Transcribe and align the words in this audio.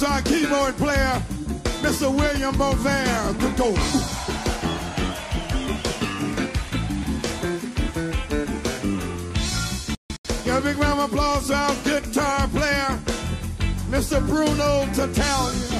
our 0.00 0.22
keyboard 0.22 0.76
player, 0.76 1.22
Mr. 1.82 2.08
William 2.14 2.54
Bovair. 2.54 3.38
Good 3.38 3.56
go. 3.56 3.74
Big 10.62 10.76
round 10.76 11.00
of 11.00 11.12
applause 11.12 11.48
to 11.48 11.54
our 11.54 11.74
guitar 11.82 12.46
player, 12.48 12.98
Mr. 13.90 14.24
Bruno 14.24 14.86
Tatalia. 14.94 15.71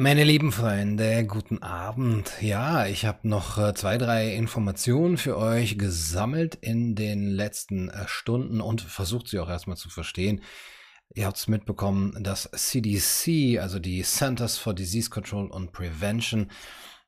Meine 0.00 0.24
lieben 0.24 0.50
Freunde, 0.50 1.26
guten 1.26 1.62
Abend. 1.62 2.32
Ja, 2.40 2.86
ich 2.86 3.04
habe 3.04 3.28
noch 3.28 3.58
äh, 3.58 3.74
zwei, 3.74 3.98
drei 3.98 4.34
Informationen 4.34 5.18
für 5.18 5.36
euch 5.36 5.76
gesammelt 5.76 6.54
in 6.54 6.94
den 6.94 7.28
letzten 7.28 7.90
äh, 7.90 8.08
Stunden 8.08 8.62
und 8.62 8.80
versucht 8.80 9.28
sie 9.28 9.38
auch 9.38 9.50
erstmal 9.50 9.76
zu 9.76 9.90
verstehen. 9.90 10.40
Ihr 11.14 11.26
habt 11.26 11.36
es 11.36 11.48
mitbekommen, 11.48 12.16
dass 12.22 12.50
CDC, 12.50 13.58
also 13.60 13.78
die 13.78 14.00
Centers 14.00 14.56
for 14.56 14.72
Disease 14.72 15.10
Control 15.10 15.52
and 15.52 15.70
Prevention, 15.70 16.50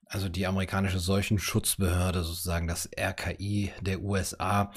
also 0.04 0.28
die 0.28 0.46
amerikanische 0.46 0.98
Seuchenschutzbehörde, 0.98 2.22
sozusagen 2.22 2.68
das 2.68 2.90
RKI 2.94 3.72
der 3.80 4.02
USA, 4.02 4.70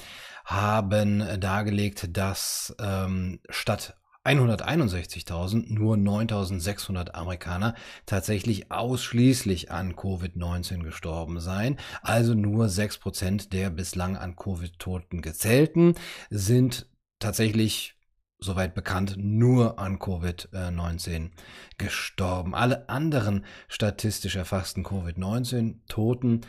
haben 0.45 1.42
dargelegt, 1.42 2.08
dass 2.16 2.73
ähm, 2.80 3.42
statt 3.50 3.97
161.000 4.26 5.72
nur 5.72 5.95
9.600 5.95 7.12
Amerikaner 7.12 7.76
tatsächlich 8.06 8.72
ausschließlich 8.72 9.72
an 9.72 9.95
Covid-19 9.95 10.84
gestorben 10.84 11.40
seien. 11.40 11.78
Also 12.02 12.34
nur 12.34 12.66
6% 12.66 13.50
der 13.50 13.70
bislang 13.70 14.18
an 14.18 14.36
Covid-Toten 14.36 15.22
gezählten 15.22 15.96
sind 16.30 16.88
tatsächlich 17.20 17.96
soweit 18.40 18.76
bekannt, 18.76 19.16
nur 19.18 19.80
an 19.80 19.98
Covid-19 19.98 21.31
gestorben. 21.78 22.53
Alle 22.53 22.90
anderen 22.90 23.46
statistisch 23.68 24.36
erfassten 24.36 24.84
Covid-19-Toten 24.84 26.42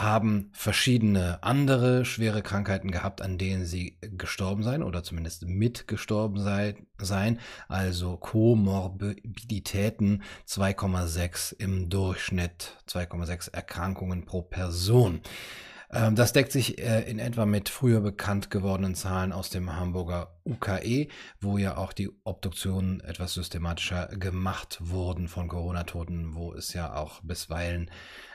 haben 0.00 0.50
verschiedene 0.52 1.42
andere 1.42 2.04
schwere 2.04 2.42
Krankheiten 2.42 2.90
gehabt, 2.90 3.22
an 3.22 3.38
denen 3.38 3.66
sie 3.66 3.98
gestorben 4.00 4.62
seien 4.62 4.82
oder 4.82 5.02
zumindest 5.02 5.46
mitgestorben 5.46 6.42
sei, 6.42 6.76
seien. 6.98 7.38
Also 7.68 8.16
Komorbiditäten 8.16 10.22
2,6 10.48 11.54
im 11.58 11.90
Durchschnitt, 11.90 12.76
2,6 12.88 13.52
Erkrankungen 13.52 14.24
pro 14.24 14.42
Person. 14.42 15.20
Ähm, 15.92 16.16
das 16.16 16.32
deckt 16.32 16.52
sich 16.52 16.78
äh, 16.78 17.02
in 17.02 17.18
etwa 17.18 17.44
mit 17.44 17.68
früher 17.68 18.00
bekannt 18.00 18.50
gewordenen 18.50 18.94
Zahlen 18.94 19.32
aus 19.32 19.50
dem 19.50 19.76
Hamburger 19.76 20.38
UKE, 20.44 21.08
wo 21.40 21.58
ja 21.58 21.76
auch 21.76 21.92
die 21.92 22.10
Obduktionen 22.24 23.00
etwas 23.00 23.34
systematischer 23.34 24.08
gemacht 24.08 24.78
wurden 24.80 25.28
von 25.28 25.48
Corona-Toten, 25.48 26.34
wo 26.34 26.54
es 26.54 26.72
ja 26.72 26.94
auch 26.94 27.20
bisweilen 27.22 27.90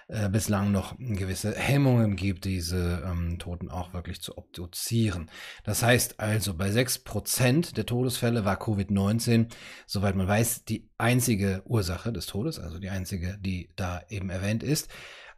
äh, 0.09 0.29
bislang 0.29 0.71
noch 0.71 0.95
gewisse 0.97 1.53
Hemmungen 1.53 2.15
gibt, 2.15 2.45
diese 2.45 3.03
ähm, 3.05 3.39
Toten 3.39 3.69
auch 3.69 3.93
wirklich 3.93 4.21
zu 4.21 4.37
obduzieren. 4.37 5.29
Das 5.65 5.83
heißt 5.83 6.19
also, 6.19 6.53
bei 6.53 6.69
6% 6.69 7.73
der 7.75 7.85
Todesfälle 7.85 8.45
war 8.45 8.55
Covid-19, 8.55 9.47
soweit 9.85 10.15
man 10.15 10.27
weiß, 10.27 10.63
die 10.63 10.89
einzige 10.97 11.61
Ursache 11.65 12.13
des 12.13 12.25
Todes, 12.25 12.57
also 12.57 12.79
die 12.79 12.89
einzige, 12.89 13.37
die 13.39 13.69
da 13.75 14.01
eben 14.09 14.29
erwähnt 14.29 14.63
ist. 14.63 14.89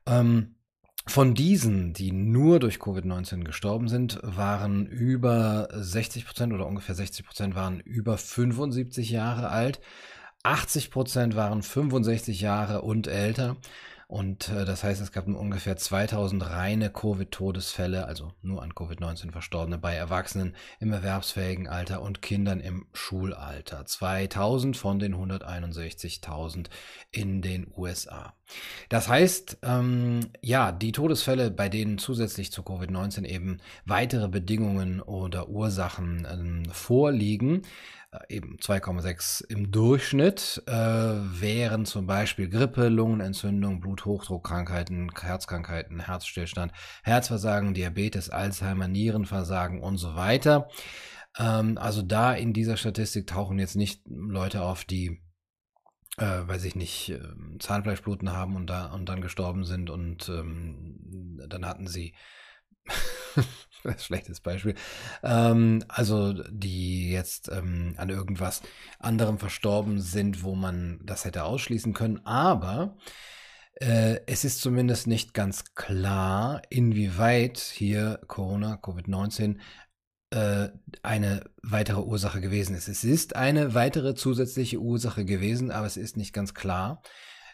Ähm, 0.05 0.55
von 1.07 1.33
diesen, 1.33 1.93
die 1.93 2.11
nur 2.11 2.59
durch 2.59 2.75
Covid-19 2.75 3.43
gestorben 3.43 3.87
sind, 3.87 4.19
waren 4.21 4.85
über 4.85 5.67
60 5.73 6.27
Prozent 6.27 6.53
oder 6.53 6.67
ungefähr 6.67 6.93
60 6.93 7.25
Prozent 7.25 7.55
waren 7.55 7.79
über 7.79 8.19
75 8.19 9.09
Jahre 9.09 9.49
alt. 9.49 9.79
80 10.43 10.91
Prozent 10.91 11.35
waren 11.35 11.63
65 11.63 12.41
Jahre 12.41 12.83
und 12.83 13.07
älter. 13.07 13.57
Und 14.09 14.49
äh, 14.49 14.65
das 14.65 14.83
heißt, 14.83 15.01
es 15.03 15.11
gab 15.11 15.27
ungefähr 15.27 15.77
2000 15.77 16.49
reine 16.49 16.89
Covid-Todesfälle, 16.89 18.07
also 18.07 18.33
nur 18.41 18.63
an 18.63 18.73
Covid-19 18.73 19.31
Verstorbene 19.31 19.77
bei 19.77 19.93
Erwachsenen 19.93 20.55
im 20.79 20.91
erwerbsfähigen 20.91 21.67
Alter 21.67 22.01
und 22.01 22.23
Kindern 22.23 22.59
im 22.59 22.87
Schulalter. 22.91 23.85
2000 23.85 24.75
von 24.75 24.97
den 24.97 25.13
161.000 25.13 26.69
in 27.11 27.43
den 27.43 27.71
USA. 27.77 28.33
Das 28.89 29.09
heißt, 29.09 29.59
ähm, 29.61 30.21
ja, 30.41 30.71
die 30.71 30.91
Todesfälle, 30.91 31.51
bei 31.51 31.69
denen 31.69 31.99
zusätzlich 31.99 32.51
zu 32.51 32.63
Covid-19 32.63 33.25
eben 33.25 33.59
weitere 33.85 34.27
Bedingungen 34.27 35.01
oder 35.01 35.49
Ursachen 35.49 36.27
ähm, 36.27 36.65
vorliegen, 36.71 37.61
eben 38.27 38.57
2,6 38.57 39.45
im 39.49 39.71
Durchschnitt, 39.71 40.63
äh, 40.65 40.71
wären 40.71 41.85
zum 41.85 42.07
Beispiel 42.07 42.49
Grippe, 42.49 42.89
Lungenentzündung, 42.89 43.79
Bluthochdruckkrankheiten, 43.81 45.11
Herzkrankheiten, 45.19 45.99
Herzstillstand, 45.99 46.71
Herzversagen, 47.03 47.73
Diabetes, 47.73 48.29
Alzheimer, 48.29 48.87
Nierenversagen 48.87 49.81
und 49.81 49.97
so 49.97 50.15
weiter. 50.15 50.69
Ähm, 51.37 51.77
also 51.77 52.01
da 52.01 52.33
in 52.33 52.53
dieser 52.53 52.77
Statistik 52.77 53.27
tauchen 53.27 53.59
jetzt 53.59 53.75
nicht 53.75 54.01
Leute 54.07 54.63
auf, 54.63 54.85
die 54.85 55.21
äh, 56.17 56.47
weiß 56.47 56.65
ich 56.65 56.75
nicht, 56.75 57.09
äh, 57.09 57.21
Zahnfleischbluten 57.59 58.31
haben 58.31 58.55
und, 58.55 58.67
da, 58.67 58.87
und 58.87 59.07
dann 59.07 59.21
gestorben 59.21 59.63
sind 59.63 59.89
und 59.89 60.27
ähm, 60.29 61.39
dann 61.47 61.65
hatten 61.65 61.87
sie 61.87 62.13
schlechtes 63.97 64.39
Beispiel. 64.39 64.75
Ähm, 65.23 65.83
also 65.87 66.33
die 66.49 67.11
jetzt 67.11 67.49
ähm, 67.49 67.93
an 67.97 68.09
irgendwas 68.09 68.61
anderem 68.99 69.37
verstorben 69.37 70.01
sind, 70.01 70.43
wo 70.43 70.55
man 70.55 70.99
das 71.03 71.25
hätte 71.25 71.43
ausschließen 71.43 71.93
können. 71.93 72.25
Aber 72.25 72.97
äh, 73.75 74.19
es 74.27 74.43
ist 74.43 74.61
zumindest 74.61 75.07
nicht 75.07 75.33
ganz 75.33 75.73
klar, 75.75 76.61
inwieweit 76.69 77.59
hier 77.59 78.19
Corona, 78.27 78.75
Covid-19 78.75 79.57
äh, 80.31 80.69
eine 81.01 81.49
weitere 81.63 82.01
Ursache 82.01 82.41
gewesen 82.41 82.75
ist. 82.75 82.87
Es 82.87 83.03
ist 83.03 83.35
eine 83.35 83.73
weitere 83.73 84.15
zusätzliche 84.15 84.79
Ursache 84.79 85.25
gewesen, 85.25 85.71
aber 85.71 85.87
es 85.87 85.97
ist 85.97 86.17
nicht 86.17 86.33
ganz 86.33 86.53
klar 86.53 87.01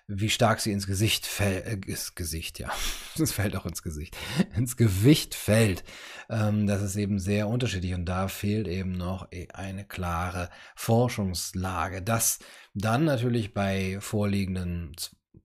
wie 0.07 0.29
stark 0.29 0.59
sie 0.59 0.71
ins 0.71 0.87
Gesicht 0.87 1.25
fällt, 1.25 1.65
äh, 1.65 1.89
ins 1.89 2.15
Gesicht, 2.15 2.59
ja, 2.59 2.69
es 3.19 3.31
fällt 3.31 3.55
auch 3.55 3.65
ins 3.65 3.81
Gesicht, 3.81 4.15
ins 4.55 4.77
Gewicht 4.77 5.35
fällt. 5.35 5.83
Ähm, 6.29 6.67
das 6.67 6.81
ist 6.81 6.95
eben 6.95 7.19
sehr 7.19 7.47
unterschiedlich 7.47 7.93
und 7.93 8.05
da 8.05 8.27
fehlt 8.27 8.67
eben 8.67 8.91
noch 8.91 9.31
eh 9.31 9.47
eine 9.53 9.85
klare 9.85 10.49
Forschungslage, 10.75 12.01
dass 12.01 12.39
dann 12.73 13.05
natürlich 13.05 13.53
bei 13.53 13.97
vorliegenden 13.99 14.95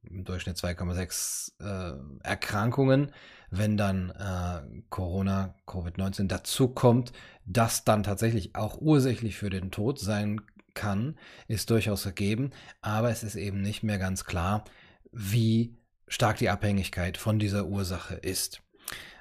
im 0.02 0.24
Durchschnitt 0.24 0.56
2,6 0.56 1.52
äh, 1.60 1.98
Erkrankungen, 2.22 3.12
wenn 3.50 3.76
dann 3.76 4.10
äh, 4.10 4.82
Corona, 4.88 5.54
Covid-19 5.66 6.26
dazu 6.26 6.68
kommt, 6.68 7.12
das 7.44 7.84
dann 7.84 8.02
tatsächlich 8.02 8.54
auch 8.54 8.80
ursächlich 8.80 9.36
für 9.36 9.50
den 9.50 9.70
Tod 9.70 9.98
sein 9.98 10.40
kann, 10.80 11.18
ist 11.46 11.68
durchaus 11.68 12.04
gegeben, 12.04 12.50
aber 12.80 13.10
es 13.10 13.22
ist 13.22 13.36
eben 13.36 13.60
nicht 13.60 13.82
mehr 13.82 13.98
ganz 13.98 14.24
klar, 14.24 14.64
wie 15.12 15.76
stark 16.08 16.38
die 16.38 16.48
Abhängigkeit 16.48 17.18
von 17.18 17.38
dieser 17.38 17.66
Ursache 17.66 18.14
ist. 18.14 18.62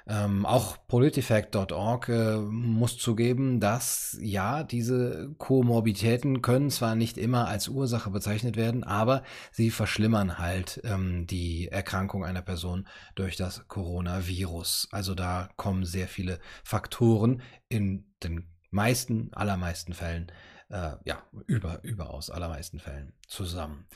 Ähm, 0.06 0.46
auch 0.46 0.76
politifact.org 0.88 2.08
äh, 2.08 2.36
muss 2.38 2.96
zugeben, 2.96 3.60
dass 3.60 4.16
ja, 4.20 4.64
diese 4.64 5.34
Komorbiditäten 5.38 6.42
können 6.42 6.70
zwar 6.70 6.94
nicht 6.94 7.18
immer 7.18 7.46
als 7.46 7.68
Ursache 7.68 8.10
bezeichnet 8.10 8.56
werden, 8.56 8.82
aber 8.82 9.22
sie 9.52 9.70
verschlimmern 9.70 10.38
halt 10.38 10.80
ähm, 10.84 11.26
die 11.26 11.68
Erkrankung 11.68 12.24
einer 12.24 12.42
Person 12.42 12.88
durch 13.14 13.36
das 13.36 13.68
Coronavirus. 13.68 14.88
Also 14.90 15.14
da 15.14 15.50
kommen 15.56 15.84
sehr 15.84 16.08
viele 16.08 16.40
Faktoren 16.64 17.42
in 17.68 18.06
den 18.24 18.48
meisten, 18.70 19.30
allermeisten 19.32 19.92
Fällen 19.92 20.32
äh, 20.70 20.92
ja, 21.04 21.22
über, 21.46 21.80
überaus 21.82 22.30
allermeisten 22.30 22.78
Fällen 22.78 23.12
zusammen. 23.26 23.86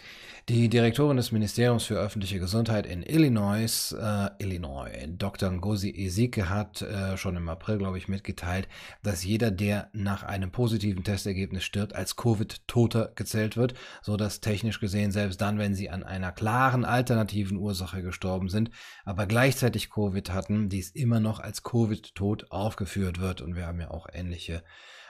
Die 0.49 0.69
Direktorin 0.69 1.17
des 1.17 1.33
Ministeriums 1.33 1.85
für 1.85 1.99
öffentliche 1.99 2.41
Gesundheit 2.41 2.85
in 2.87 3.03
Illinois, 3.03 3.93
äh, 3.93 4.31
Illinois, 4.39 4.91
Dr. 5.09 5.51
Ngozi 5.51 5.91
Ezike 5.91 6.49
hat 6.49 6.83
äh, 6.83 7.17
schon 7.17 7.37
im 7.37 7.49
April, 7.49 7.79
glaube 7.79 7.99
ich, 7.99 8.09
mitgeteilt, 8.09 8.69
dass 9.03 9.25
jeder, 9.25 9.51
der 9.51 9.89
nach 9.93 10.25
einem 10.25 10.51
positiven 10.51 11.05
Testergebnis 11.05 11.65
stirbt, 11.65 11.95
als 11.95 12.17
Covid-Toter 12.17 13.13
gezählt 13.15 13.57
wird, 13.57 13.75
so 14.03 14.17
dass 14.17 14.41
technisch 14.41 14.81
gesehen 14.81 15.13
selbst 15.13 15.41
dann, 15.41 15.59
wenn 15.59 15.75
sie 15.75 15.91
an 15.91 16.03
einer 16.03 16.33
klaren 16.33 16.85
alternativen 16.85 17.57
Ursache 17.57 18.03
gestorben 18.03 18.49
sind, 18.49 18.71
aber 19.05 19.27
gleichzeitig 19.27 19.91
Covid 19.91 20.31
hatten, 20.31 20.69
dies 20.69 20.91
immer 20.91 21.21
noch 21.21 21.39
als 21.39 21.63
Covid-Tod 21.63 22.51
aufgeführt 22.51 23.21
wird. 23.21 23.41
Und 23.41 23.55
wir 23.55 23.67
haben 23.67 23.81
ja 23.81 23.91
auch 23.91 24.09
ähnliche 24.13 24.63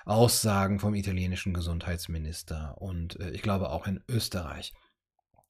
Aussagen 0.05 0.81
vom 0.81 0.95
italienischen 0.95 1.55
Gesundheitsminister 1.55 2.77
und 2.81 3.19
äh, 3.21 3.31
ich 3.31 3.43
glaube 3.43 3.71
auch 3.71 3.87
in 3.87 4.03
Österreich. 4.09 4.73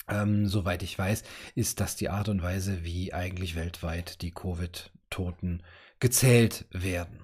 ähm, 0.09 0.47
soweit 0.47 0.83
ich 0.83 0.99
weiß, 0.99 1.23
ist 1.55 1.81
das 1.81 1.97
die 1.97 2.11
Art 2.11 2.29
und 2.29 2.43
Weise, 2.43 2.85
wie 2.85 3.13
eigentlich 3.15 3.57
weltweit 3.57 4.23
die 4.23 4.33
Covid-Toten 4.33 5.63
gezählt 5.99 6.67
werden. 6.71 7.24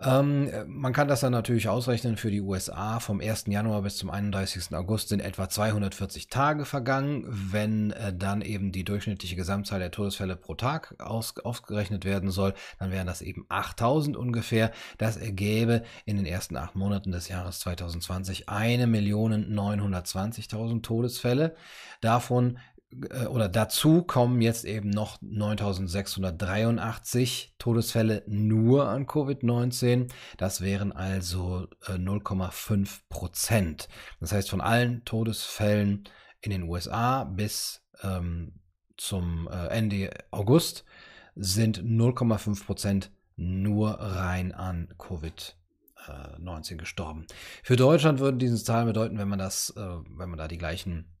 Ähm, 0.00 0.48
man 0.68 0.92
kann 0.92 1.08
das 1.08 1.18
dann 1.20 1.32
natürlich 1.32 1.68
ausrechnen 1.68 2.16
für 2.16 2.30
die 2.30 2.40
USA. 2.40 3.00
Vom 3.00 3.20
1. 3.20 3.46
Januar 3.48 3.82
bis 3.82 3.96
zum 3.96 4.10
31. 4.10 4.72
August 4.76 5.08
sind 5.08 5.18
etwa 5.18 5.48
240 5.48 6.28
Tage 6.28 6.64
vergangen. 6.64 7.24
Wenn 7.26 7.90
äh, 7.90 8.14
dann 8.16 8.42
eben 8.42 8.70
die 8.70 8.84
durchschnittliche 8.84 9.34
Gesamtzahl 9.34 9.80
der 9.80 9.90
Todesfälle 9.90 10.36
pro 10.36 10.54
Tag 10.54 10.94
aus, 11.00 11.36
ausgerechnet 11.38 12.04
werden 12.04 12.30
soll, 12.30 12.54
dann 12.78 12.92
wären 12.92 13.08
das 13.08 13.22
eben 13.22 13.44
8000 13.48 14.16
ungefähr. 14.16 14.70
Das 14.98 15.16
ergäbe 15.16 15.82
in 16.04 16.16
den 16.16 16.26
ersten 16.26 16.56
acht 16.56 16.76
Monaten 16.76 17.10
des 17.10 17.26
Jahres 17.26 17.58
2020 17.58 18.48
1.920.000 18.48 20.82
Todesfälle. 20.82 21.56
Davon 22.00 22.56
äh, 22.56 22.60
oder 23.28 23.50
dazu 23.50 24.02
kommen 24.02 24.40
jetzt 24.40 24.64
eben 24.64 24.88
noch 24.88 25.20
9683 25.20 27.56
Todesfälle 27.58 28.22
nur 28.26 28.88
an 28.88 29.06
Covid-19. 29.06 30.10
Das 30.38 30.62
wären 30.62 30.92
also 30.92 31.66
0,5 31.82 32.82
äh, 32.82 32.86
Prozent. 33.10 33.90
Das 34.20 34.32
heißt, 34.32 34.48
von 34.48 34.62
allen 34.62 35.04
Todesfällen 35.04 36.04
in 36.40 36.50
den 36.50 36.62
USA 36.62 37.24
bis 37.24 37.82
ähm, 38.02 38.52
zum 38.96 39.48
äh, 39.48 39.66
Ende 39.66 40.10
August 40.30 40.84
sind 41.34 41.82
0,5 41.82 42.64
Prozent 42.64 43.10
nur 43.36 44.00
rein 44.00 44.52
an 44.52 44.88
Covid-19 44.98 46.76
gestorben. 46.76 47.26
Für 47.62 47.76
Deutschland 47.76 48.18
würden 48.18 48.38
diese 48.38 48.62
Zahlen 48.62 48.86
bedeuten, 48.86 49.18
wenn 49.18 49.28
man 49.28 49.38
das, 49.38 49.70
äh, 49.76 49.80
wenn 49.80 50.30
man 50.30 50.38
da 50.38 50.48
die 50.48 50.58
gleichen 50.58 51.14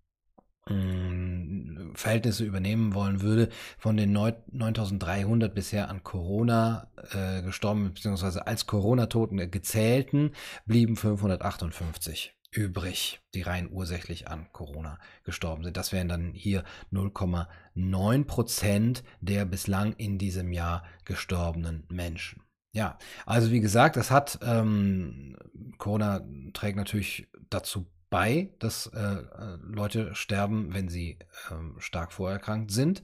ähm, 0.68 1.57
Verhältnisse 1.98 2.44
übernehmen 2.44 2.94
wollen 2.94 3.22
würde, 3.22 3.48
von 3.76 3.96
den 3.96 4.12
9300 4.12 5.54
bisher 5.54 5.88
an 5.88 6.02
Corona 6.04 6.88
äh, 7.12 7.42
gestorben, 7.42 7.92
beziehungsweise 7.92 8.46
als 8.46 8.66
Corona-Toten 8.66 9.50
gezählten, 9.50 10.32
blieben 10.66 10.96
558 10.96 12.34
übrig, 12.50 13.20
die 13.34 13.42
rein 13.42 13.68
ursächlich 13.70 14.28
an 14.28 14.46
Corona 14.52 14.98
gestorben 15.24 15.64
sind. 15.64 15.76
Das 15.76 15.92
wären 15.92 16.08
dann 16.08 16.32
hier 16.32 16.64
0,9 16.92 18.24
Prozent 18.24 19.04
der 19.20 19.44
bislang 19.44 19.92
in 19.94 20.18
diesem 20.18 20.52
Jahr 20.52 20.84
gestorbenen 21.04 21.84
Menschen. 21.90 22.42
Ja, 22.72 22.98
also 23.26 23.50
wie 23.50 23.60
gesagt, 23.60 23.96
das 23.96 24.10
hat 24.10 24.38
ähm, 24.42 25.36
Corona 25.78 26.20
trägt 26.52 26.76
natürlich 26.76 27.28
dazu 27.50 27.86
bei, 28.10 28.50
dass 28.58 28.86
äh, 28.86 28.98
äh, 28.98 29.58
Leute 29.62 30.14
sterben, 30.14 30.72
wenn 30.74 30.88
sie 30.88 31.18
äh, 31.50 31.80
stark 31.80 32.12
vorerkrankt 32.12 32.70
sind. 32.70 33.02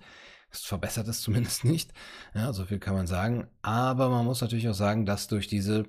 Das 0.50 0.62
verbessert 0.62 1.08
es 1.08 1.20
zumindest 1.22 1.64
nicht. 1.64 1.92
Ja, 2.34 2.52
so 2.52 2.64
viel 2.64 2.78
kann 2.78 2.94
man 2.94 3.06
sagen. 3.06 3.46
Aber 3.62 4.08
man 4.08 4.24
muss 4.24 4.40
natürlich 4.40 4.68
auch 4.68 4.74
sagen, 4.74 5.06
dass 5.06 5.28
durch 5.28 5.48
diese 5.48 5.84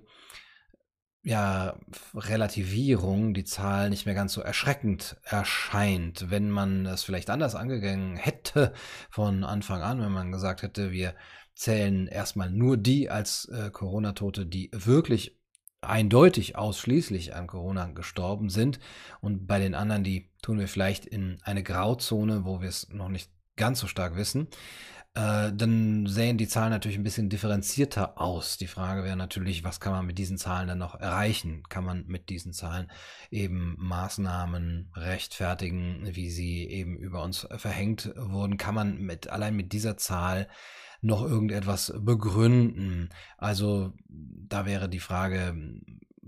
ja, 1.25 1.75
Relativierung 2.13 3.33
die 3.33 3.45
Zahl 3.45 3.89
nicht 3.89 4.05
mehr 4.05 4.13
ganz 4.13 4.33
so 4.33 4.41
erschreckend 4.41 5.17
erscheint. 5.23 6.29
Wenn 6.29 6.51
man 6.51 6.85
es 6.85 7.03
vielleicht 7.03 7.31
anders 7.31 7.55
angegangen 7.55 8.15
hätte 8.15 8.73
von 9.09 9.43
Anfang 9.43 9.81
an, 9.81 10.01
wenn 10.01 10.11
man 10.11 10.31
gesagt 10.31 10.61
hätte, 10.61 10.91
wir 10.91 11.15
zählen 11.55 12.07
erstmal 12.07 12.51
nur 12.51 12.77
die 12.77 13.09
als 13.09 13.45
äh, 13.45 13.71
Corona-Tote, 13.71 14.45
die 14.45 14.69
wirklich 14.71 15.39
eindeutig 15.85 16.55
ausschließlich 16.57 17.35
an 17.35 17.47
Corona 17.47 17.85
gestorben 17.87 18.49
sind. 18.49 18.79
Und 19.21 19.47
bei 19.47 19.59
den 19.59 19.75
anderen, 19.75 20.03
die 20.03 20.29
tun 20.41 20.59
wir 20.59 20.67
vielleicht 20.67 21.05
in 21.05 21.37
eine 21.43 21.63
Grauzone, 21.63 22.45
wo 22.45 22.61
wir 22.61 22.69
es 22.69 22.89
noch 22.89 23.09
nicht 23.09 23.29
ganz 23.55 23.79
so 23.79 23.87
stark 23.87 24.15
wissen. 24.15 24.47
Äh, 25.15 25.53
dann 25.53 26.07
sehen 26.07 26.37
die 26.37 26.47
Zahlen 26.47 26.71
natürlich 26.71 26.97
ein 26.97 27.03
bisschen 27.03 27.29
differenzierter 27.29 28.19
aus. 28.19 28.57
Die 28.57 28.67
Frage 28.67 29.03
wäre 29.03 29.15
natürlich, 29.15 29.63
was 29.63 29.79
kann 29.79 29.93
man 29.93 30.05
mit 30.05 30.17
diesen 30.17 30.37
Zahlen 30.37 30.67
dann 30.67 30.77
noch 30.77 30.99
erreichen? 30.99 31.63
Kann 31.69 31.85
man 31.85 32.05
mit 32.05 32.29
diesen 32.29 32.51
Zahlen 32.51 32.91
eben 33.31 33.75
Maßnahmen 33.79 34.91
rechtfertigen, 34.93 36.01
wie 36.15 36.29
sie 36.29 36.65
eben 36.67 36.97
über 36.97 37.23
uns 37.23 37.47
verhängt 37.55 38.11
wurden? 38.17 38.57
Kann 38.57 38.75
man 38.75 38.97
mit 38.97 39.29
allein 39.29 39.55
mit 39.55 39.71
dieser 39.71 39.95
Zahl 39.95 40.49
noch 41.01 41.23
irgendetwas 41.23 41.93
begründen. 41.97 43.09
Also 43.37 43.93
da 44.09 44.65
wäre 44.65 44.89
die 44.89 44.99
Frage, 44.99 45.55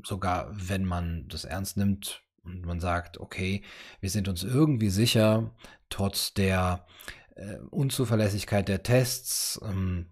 sogar 0.03 0.49
wenn 0.51 0.85
man 0.85 1.27
das 1.27 1.43
ernst 1.43 1.77
nimmt 1.77 2.21
und 2.43 2.65
man 2.65 2.79
sagt, 2.79 3.19
okay, 3.19 3.63
wir 3.99 4.09
sind 4.09 4.27
uns 4.27 4.43
irgendwie 4.43 4.89
sicher, 4.89 5.51
trotz 5.89 6.33
der 6.33 6.85
äh, 7.37 7.57
Unzuverlässigkeit 7.69 8.67
der 8.67 8.83
Tests, 8.83 9.59
ähm, 9.63 10.07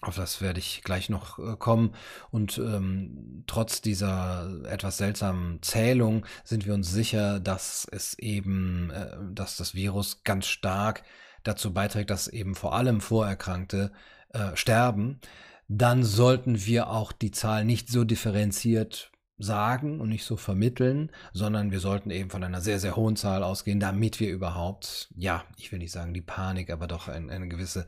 auf 0.00 0.16
das 0.16 0.40
werde 0.40 0.58
ich 0.58 0.82
gleich 0.82 1.08
noch 1.08 1.38
äh, 1.38 1.56
kommen. 1.56 1.94
Und 2.30 2.58
ähm, 2.58 3.44
trotz 3.46 3.80
dieser 3.80 4.64
etwas 4.66 4.98
seltsamen 4.98 5.62
Zählung 5.62 6.26
sind 6.44 6.66
wir 6.66 6.74
uns 6.74 6.90
sicher, 6.90 7.40
dass 7.40 7.86
es 7.90 8.18
eben, 8.18 8.90
äh, 8.90 9.16
dass 9.32 9.56
das 9.56 9.74
Virus 9.74 10.22
ganz 10.24 10.46
stark 10.46 11.04
dazu 11.42 11.72
beiträgt, 11.72 12.10
dass 12.10 12.28
eben 12.28 12.54
vor 12.54 12.74
allem 12.74 13.00
Vorerkrankte 13.00 13.92
äh, 14.30 14.54
sterben, 14.54 15.20
dann 15.68 16.02
sollten 16.02 16.66
wir 16.66 16.90
auch 16.90 17.12
die 17.12 17.30
Zahl 17.30 17.64
nicht 17.64 17.88
so 17.88 18.04
differenziert 18.04 19.10
sagen 19.38 20.00
und 20.00 20.08
nicht 20.08 20.24
so 20.24 20.36
vermitteln, 20.36 21.10
sondern 21.32 21.70
wir 21.70 21.80
sollten 21.80 22.10
eben 22.10 22.30
von 22.30 22.44
einer 22.44 22.60
sehr, 22.60 22.78
sehr 22.78 22.96
hohen 22.96 23.16
Zahl 23.16 23.42
ausgehen, 23.42 23.80
damit 23.80 24.20
wir 24.20 24.30
überhaupt, 24.30 25.08
ja, 25.16 25.44
ich 25.56 25.72
will 25.72 25.80
nicht 25.80 25.92
sagen 25.92 26.14
die 26.14 26.22
Panik, 26.22 26.70
aber 26.70 26.86
doch 26.86 27.08
ein, 27.08 27.30
eine 27.30 27.48
gewisse 27.48 27.86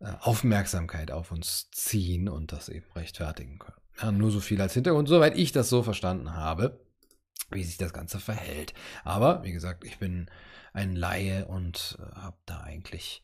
äh, 0.00 0.12
Aufmerksamkeit 0.20 1.12
auf 1.12 1.30
uns 1.30 1.70
ziehen 1.70 2.28
und 2.28 2.52
das 2.52 2.68
eben 2.68 2.86
rechtfertigen 2.96 3.58
können. 3.58 3.76
Ja, 4.00 4.10
nur 4.10 4.30
so 4.30 4.40
viel 4.40 4.60
als 4.60 4.74
Hintergrund, 4.74 5.08
soweit 5.08 5.36
ich 5.36 5.52
das 5.52 5.68
so 5.68 5.82
verstanden 5.82 6.34
habe, 6.34 6.80
wie 7.50 7.62
sich 7.62 7.76
das 7.76 7.92
Ganze 7.92 8.18
verhält. 8.18 8.74
Aber, 9.04 9.44
wie 9.44 9.52
gesagt, 9.52 9.84
ich 9.84 9.98
bin 9.98 10.28
ein 10.72 10.96
Laie 10.96 11.46
und 11.46 11.98
äh, 12.00 12.16
habe 12.16 12.38
da 12.46 12.60
eigentlich 12.60 13.22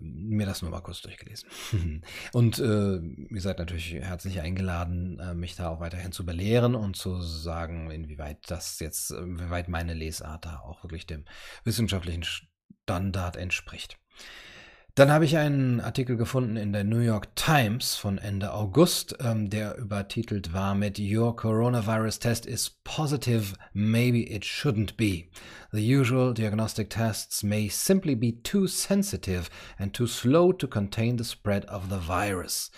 mir 0.00 0.46
das 0.46 0.62
nur 0.62 0.70
mal 0.70 0.80
kurz 0.80 1.02
durchgelesen. 1.02 1.48
und 2.32 2.58
äh, 2.58 2.96
ihr 2.98 3.40
seid 3.40 3.58
natürlich 3.58 3.94
herzlich 3.94 4.40
eingeladen, 4.40 5.18
äh, 5.18 5.34
mich 5.34 5.56
da 5.56 5.68
auch 5.68 5.80
weiterhin 5.80 6.12
zu 6.12 6.24
belehren 6.24 6.74
und 6.74 6.96
zu 6.96 7.20
sagen, 7.20 7.90
inwieweit 7.90 8.38
das 8.50 8.80
jetzt, 8.80 9.10
inwieweit 9.10 9.68
meine 9.68 9.94
Lesart 9.94 10.44
da 10.44 10.60
auch 10.60 10.82
wirklich 10.82 11.06
dem 11.06 11.24
wissenschaftlichen 11.64 12.24
Standard 12.24 13.36
entspricht. 13.36 13.98
Dann 14.96 15.12
habe 15.12 15.26
ich 15.26 15.36
einen 15.36 15.82
Artikel 15.82 16.16
gefunden 16.16 16.56
in 16.56 16.72
der 16.72 16.82
New 16.82 17.00
York 17.00 17.36
Times 17.36 17.96
von 17.96 18.16
Ende 18.16 18.54
August, 18.54 19.14
ähm, 19.20 19.50
der 19.50 19.76
übertitelt 19.76 20.54
war 20.54 20.74
mit 20.74 20.98
Your 20.98 21.36
coronavirus 21.36 22.18
test 22.18 22.46
is 22.46 22.70
positive, 22.82 23.56
maybe 23.74 24.22
it 24.34 24.42
shouldn't 24.42 24.96
be. 24.96 25.28
The 25.70 25.82
usual 25.82 26.32
diagnostic 26.32 26.88
tests 26.88 27.42
may 27.42 27.68
simply 27.68 28.14
be 28.14 28.40
too 28.42 28.66
sensitive 28.66 29.50
and 29.76 29.92
too 29.92 30.06
slow 30.06 30.50
to 30.54 30.66
contain 30.66 31.18
the 31.18 31.24
spread 31.24 31.66
of 31.66 31.90
the 31.90 31.98
virus. 31.98 32.70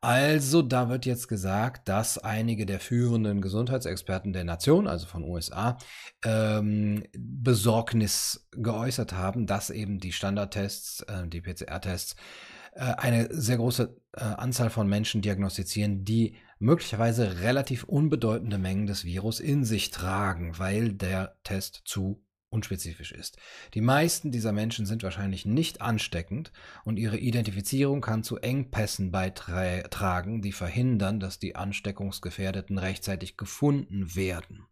Also 0.00 0.62
da 0.62 0.88
wird 0.88 1.06
jetzt 1.06 1.26
gesagt, 1.26 1.88
dass 1.88 2.18
einige 2.18 2.66
der 2.66 2.80
führenden 2.80 3.40
Gesundheitsexperten 3.40 4.32
der 4.32 4.44
Nation, 4.44 4.86
also 4.86 5.06
von 5.06 5.24
USA, 5.24 5.78
ähm, 6.24 7.02
Besorgnis 7.16 8.46
geäußert 8.52 9.14
haben, 9.14 9.46
dass 9.46 9.70
eben 9.70 9.98
die 9.98 10.12
Standardtests, 10.12 11.00
äh, 11.02 11.26
die 11.26 11.40
PCR-Tests, 11.40 12.14
äh, 12.74 12.94
eine 12.98 13.28
sehr 13.30 13.56
große 13.56 13.96
äh, 14.12 14.20
Anzahl 14.20 14.68
von 14.68 14.86
Menschen 14.86 15.22
diagnostizieren, 15.22 16.04
die 16.04 16.36
möglicherweise 16.58 17.40
relativ 17.40 17.84
unbedeutende 17.84 18.58
Mengen 18.58 18.86
des 18.86 19.04
Virus 19.04 19.40
in 19.40 19.64
sich 19.64 19.90
tragen, 19.90 20.58
weil 20.58 20.92
der 20.92 21.36
Test 21.42 21.82
zu 21.86 22.22
unspezifisch 22.48 23.12
ist. 23.12 23.38
Die 23.74 23.80
meisten 23.80 24.30
dieser 24.30 24.52
Menschen 24.52 24.86
sind 24.86 25.02
wahrscheinlich 25.02 25.46
nicht 25.46 25.80
ansteckend 25.80 26.52
und 26.84 26.98
ihre 26.98 27.18
Identifizierung 27.18 28.00
kann 28.00 28.22
zu 28.22 28.38
Engpässen 28.38 29.10
beitragen, 29.10 30.42
die 30.42 30.52
verhindern, 30.52 31.20
dass 31.20 31.38
die 31.38 31.56
Ansteckungsgefährdeten 31.56 32.78
rechtzeitig 32.78 33.36
gefunden 33.36 34.14
werden. 34.14 34.66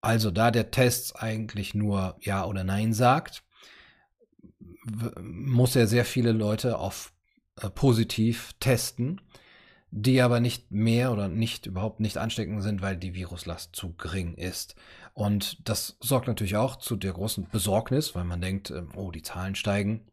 Also 0.00 0.30
da 0.30 0.50
der 0.50 0.70
Test 0.70 1.22
eigentlich 1.22 1.74
nur 1.74 2.16
Ja 2.20 2.46
oder 2.46 2.64
Nein 2.64 2.94
sagt, 2.94 3.44
muss 5.20 5.76
er 5.76 5.86
sehr 5.86 6.06
viele 6.06 6.32
Leute 6.32 6.78
auf 6.78 7.12
äh, 7.56 7.68
positiv 7.68 8.54
testen, 8.60 9.20
die 9.90 10.20
aber 10.20 10.40
nicht 10.40 10.70
mehr 10.70 11.12
oder 11.12 11.28
nicht 11.28 11.66
überhaupt 11.66 12.00
nicht 12.00 12.16
ansteckend 12.16 12.62
sind, 12.62 12.82
weil 12.82 12.96
die 12.96 13.14
Viruslast 13.14 13.74
zu 13.74 13.94
gering 13.94 14.34
ist. 14.34 14.76
Und 15.14 15.68
das 15.68 15.96
sorgt 16.00 16.28
natürlich 16.28 16.56
auch 16.56 16.76
zu 16.76 16.96
der 16.96 17.12
großen 17.12 17.48
Besorgnis, 17.50 18.14
weil 18.14 18.24
man 18.24 18.40
denkt, 18.40 18.70
ähm, 18.70 18.90
oh, 18.94 19.10
die 19.10 19.22
Zahlen 19.22 19.54
steigen. 19.54 20.06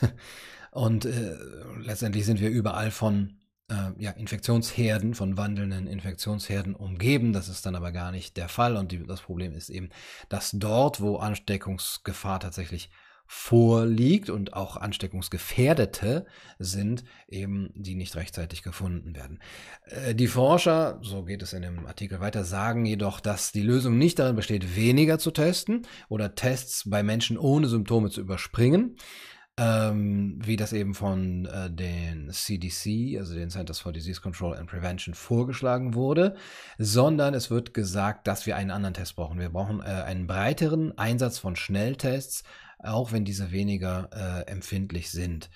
Und 0.70 1.06
äh, 1.06 1.36
letztendlich 1.80 2.26
sind 2.26 2.40
wir 2.40 2.50
überall 2.50 2.90
von 2.90 3.38
äh, 3.70 3.90
ja, 3.98 4.10
Infektionsherden, 4.10 5.14
von 5.14 5.36
wandelnden 5.36 5.86
Infektionsherden 5.86 6.74
umgeben. 6.74 7.32
Das 7.32 7.48
ist 7.48 7.64
dann 7.64 7.74
aber 7.74 7.92
gar 7.92 8.12
nicht 8.12 8.36
der 8.36 8.48
Fall. 8.48 8.76
Und 8.76 8.92
die, 8.92 9.06
das 9.06 9.22
Problem 9.22 9.54
ist 9.54 9.70
eben, 9.70 9.88
dass 10.28 10.50
dort, 10.52 11.00
wo 11.00 11.16
Ansteckungsgefahr 11.16 12.40
tatsächlich 12.40 12.90
vorliegt 13.30 14.30
und 14.30 14.54
auch 14.54 14.78
Ansteckungsgefährdete 14.78 16.24
sind, 16.58 17.04
eben 17.28 17.70
die 17.74 17.94
nicht 17.94 18.16
rechtzeitig 18.16 18.62
gefunden 18.62 19.14
werden. 19.14 19.38
Äh, 19.84 20.14
die 20.14 20.28
Forscher, 20.28 20.98
so 21.02 21.24
geht 21.24 21.42
es 21.42 21.52
in 21.52 21.60
dem 21.60 21.86
Artikel 21.86 22.20
weiter, 22.20 22.42
sagen 22.42 22.86
jedoch, 22.86 23.20
dass 23.20 23.52
die 23.52 23.62
Lösung 23.62 23.98
nicht 23.98 24.18
darin 24.18 24.34
besteht, 24.34 24.74
weniger 24.74 25.18
zu 25.18 25.30
testen 25.30 25.86
oder 26.08 26.34
Tests 26.34 26.88
bei 26.88 27.02
Menschen 27.02 27.36
ohne 27.36 27.68
Symptome 27.68 28.08
zu 28.08 28.22
überspringen, 28.22 28.96
ähm, 29.58 30.38
wie 30.42 30.56
das 30.56 30.72
eben 30.72 30.94
von 30.94 31.44
äh, 31.44 31.70
den 31.70 32.30
CDC, 32.30 33.18
also 33.18 33.34
den 33.34 33.50
Centers 33.50 33.80
for 33.80 33.92
Disease 33.92 34.22
Control 34.22 34.56
and 34.56 34.70
Prevention, 34.70 35.14
vorgeschlagen 35.14 35.92
wurde, 35.92 36.34
sondern 36.78 37.34
es 37.34 37.50
wird 37.50 37.74
gesagt, 37.74 38.26
dass 38.26 38.46
wir 38.46 38.56
einen 38.56 38.70
anderen 38.70 38.94
Test 38.94 39.16
brauchen. 39.16 39.38
Wir 39.38 39.50
brauchen 39.50 39.80
äh, 39.80 39.84
einen 39.84 40.26
breiteren 40.26 40.96
Einsatz 40.96 41.38
von 41.38 41.56
Schnelltests, 41.56 42.42
auch 42.78 43.12
wenn 43.12 43.24
diese 43.24 43.50
weniger 43.52 44.10
äh, 44.12 44.50
empfindlich 44.50 45.10
sind. 45.10 45.50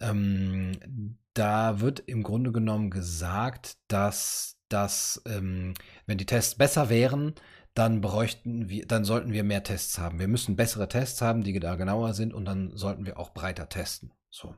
Ähm, 0.00 1.18
da 1.34 1.80
wird 1.80 2.00
im 2.00 2.22
Grunde 2.22 2.52
genommen 2.52 2.90
gesagt, 2.90 3.76
dass 3.88 4.58
das, 4.68 5.22
ähm, 5.26 5.74
wenn 6.06 6.18
die 6.18 6.26
Tests 6.26 6.56
besser 6.56 6.88
wären, 6.88 7.34
dann 7.74 8.00
bräuchten 8.00 8.68
wir, 8.70 8.86
dann 8.86 9.04
sollten 9.04 9.32
wir 9.32 9.44
mehr 9.44 9.62
Tests 9.62 9.98
haben. 9.98 10.18
Wir 10.18 10.28
müssen 10.28 10.56
bessere 10.56 10.88
Tests 10.88 11.20
haben, 11.20 11.42
die 11.42 11.58
da 11.60 11.76
genauer 11.76 12.14
sind 12.14 12.32
und 12.32 12.46
dann 12.46 12.74
sollten 12.74 13.04
wir 13.04 13.18
auch 13.18 13.34
breiter 13.34 13.68
testen. 13.68 14.12
So. 14.30 14.54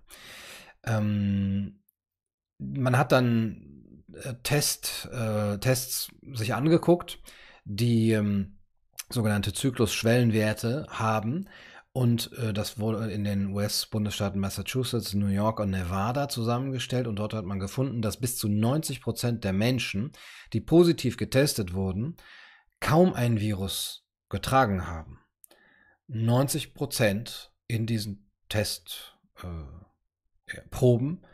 Ähm, 0.85 1.81
man 2.59 2.97
hat 2.97 3.13
dann 3.13 4.05
äh, 4.13 4.35
Test, 4.43 5.09
äh, 5.13 5.59
Tests 5.59 6.11
sich 6.33 6.55
angeguckt, 6.55 7.19
die 7.65 8.13
ähm, 8.13 8.59
sogenannte 9.11 9.53
Zyklus-Schwellenwerte 9.53 10.87
haben. 10.89 11.49
Und 11.99 12.33
äh, 12.39 12.53
das 12.53 12.79
wurde 12.79 13.11
in 13.11 13.25
den 13.25 13.49
US-Bundesstaaten 13.49 14.39
Massachusetts, 14.39 15.15
New 15.15 15.27
York 15.27 15.59
und 15.59 15.71
Nevada 15.71 16.29
zusammengestellt. 16.29 17.09
Und 17.09 17.17
dort 17.17 17.35
hat 17.35 17.45
man 17.45 17.59
gefunden, 17.59 18.03
dass 18.03 18.21
bis 18.21 18.37
zu 18.37 18.49
90 18.49 19.01
Prozent 19.01 19.43
der 19.43 19.53
Menschen, 19.53 20.13
die 20.53 20.61
positiv 20.61 21.17
getestet 21.17 21.75
wurden, 21.75 22.17
kaum 22.79 23.15
ein 23.15 23.41
Virus 23.41 24.07
getragen 24.29 24.87
haben. 24.87 25.19
90 26.07 26.73
Prozent 26.73 27.53
in 27.67 27.85
diesen 27.85 28.31
Testproben 28.49 29.83
äh, 30.47 31.27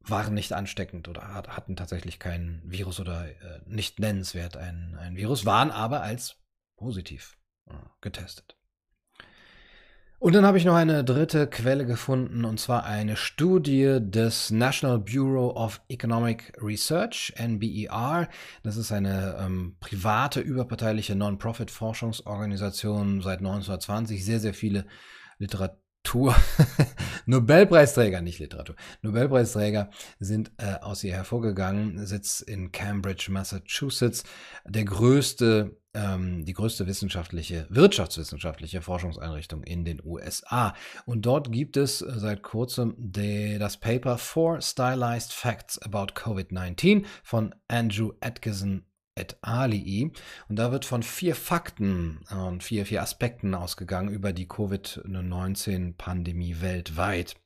waren 0.00 0.34
nicht 0.34 0.52
ansteckend 0.52 1.08
oder 1.08 1.32
hatten 1.32 1.76
tatsächlich 1.76 2.18
kein 2.18 2.60
Virus 2.66 3.00
oder 3.00 3.26
äh, 3.26 3.62
nicht 3.64 4.00
nennenswert 4.00 4.54
ein, 4.58 4.98
ein 5.00 5.16
Virus, 5.16 5.46
waren 5.46 5.70
aber 5.70 6.02
als 6.02 6.36
positiv 6.76 7.38
äh, 7.70 7.72
getestet. 8.02 8.58
Und 10.22 10.36
dann 10.36 10.46
habe 10.46 10.56
ich 10.56 10.64
noch 10.64 10.76
eine 10.76 11.02
dritte 11.02 11.48
Quelle 11.48 11.84
gefunden, 11.84 12.44
und 12.44 12.60
zwar 12.60 12.84
eine 12.84 13.16
Studie 13.16 13.98
des 14.00 14.52
National 14.52 15.00
Bureau 15.00 15.56
of 15.56 15.80
Economic 15.88 16.52
Research, 16.62 17.34
NBER. 17.36 18.28
Das 18.62 18.76
ist 18.76 18.92
eine 18.92 19.36
ähm, 19.40 19.74
private, 19.80 20.38
überparteiliche 20.38 21.16
Non-Profit-Forschungsorganisation 21.16 23.20
seit 23.20 23.40
1920. 23.40 24.24
Sehr, 24.24 24.38
sehr 24.38 24.54
viele 24.54 24.86
Literatur 25.38 25.80
Nobelpreisträger, 27.26 28.20
nicht 28.20 28.38
Literatur, 28.38 28.76
Nobelpreisträger 29.02 29.90
sind 30.20 30.52
äh, 30.58 30.74
aus 30.82 31.02
ihr 31.02 31.14
hervorgegangen, 31.14 32.06
Sitz 32.06 32.42
in 32.42 32.70
Cambridge, 32.70 33.26
Massachusetts, 33.28 34.22
der 34.66 34.84
größte, 34.84 35.81
ähm, 35.94 36.44
die 36.44 36.52
größte 36.52 36.86
wissenschaftliche, 36.86 37.66
wirtschaftswissenschaftliche 37.68 38.82
Forschungseinrichtung 38.82 39.62
in 39.62 39.84
den 39.84 40.00
USA. 40.04 40.74
Und 41.06 41.26
dort 41.26 41.52
gibt 41.52 41.76
es 41.76 42.02
äh, 42.02 42.12
seit 42.16 42.42
kurzem 42.42 42.94
de, 42.96 43.58
das 43.58 43.76
Paper 43.76 44.18
Four 44.18 44.60
Stylized 44.60 45.32
Facts 45.32 45.80
About 45.80 46.14
COVID-19 46.14 47.04
von 47.22 47.54
Andrew 47.68 48.12
Atkinson 48.20 48.84
et 49.14 49.36
alii. 49.42 50.10
Und 50.48 50.56
da 50.56 50.72
wird 50.72 50.86
von 50.86 51.02
vier 51.02 51.34
Fakten 51.34 52.20
und 52.30 52.62
vier, 52.62 52.86
vier 52.86 53.02
Aspekten 53.02 53.54
ausgegangen 53.54 54.08
über 54.08 54.32
die 54.32 54.48
Covid-19-Pandemie 54.48 56.60
weltweit. 56.60 57.36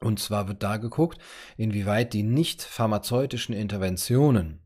Und 0.00 0.20
zwar 0.20 0.48
wird 0.48 0.62
da 0.62 0.76
geguckt, 0.76 1.18
inwieweit 1.56 2.12
die 2.12 2.22
nicht 2.22 2.62
pharmazeutischen 2.62 3.54
Interventionen, 3.54 4.60